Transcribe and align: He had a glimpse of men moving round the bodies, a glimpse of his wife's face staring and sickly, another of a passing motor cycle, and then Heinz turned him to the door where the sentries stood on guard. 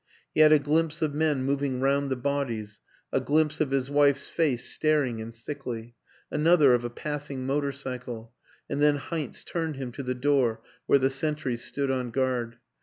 He 0.33 0.41
had 0.41 0.51
a 0.51 0.57
glimpse 0.57 1.03
of 1.03 1.13
men 1.13 1.43
moving 1.43 1.79
round 1.79 2.09
the 2.09 2.15
bodies, 2.15 2.79
a 3.13 3.21
glimpse 3.21 3.61
of 3.61 3.69
his 3.69 3.87
wife's 3.91 4.27
face 4.27 4.67
staring 4.67 5.21
and 5.21 5.31
sickly, 5.31 5.93
another 6.31 6.73
of 6.73 6.83
a 6.83 6.89
passing 6.89 7.45
motor 7.45 7.71
cycle, 7.71 8.33
and 8.67 8.81
then 8.81 8.95
Heinz 8.95 9.43
turned 9.43 9.75
him 9.75 9.91
to 9.91 10.01
the 10.01 10.15
door 10.15 10.63
where 10.87 10.97
the 10.97 11.11
sentries 11.11 11.63
stood 11.63 11.91
on 11.91 12.09
guard. 12.09 12.57